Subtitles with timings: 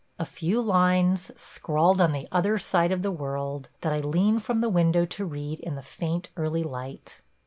[0.17, 4.59] A few lines, scrawled on the other side of the world, that I lean from
[4.59, 7.21] the window to read in the faint early light.